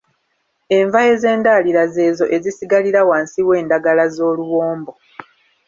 Enva 0.77 0.99
ez'endalira 1.13 1.83
ze 1.93 2.01
ezo 2.09 2.25
ezisigalira 2.35 3.01
wansi 3.09 3.39
w'endagala 3.47 4.05
z'oluwombo. 4.15 4.93